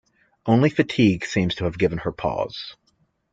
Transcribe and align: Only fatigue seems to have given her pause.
Only 0.47 0.71
fatigue 0.71 1.25
seems 1.27 1.53
to 1.53 1.65
have 1.65 1.77
given 1.77 1.99
her 1.99 2.11
pause. 2.11 2.75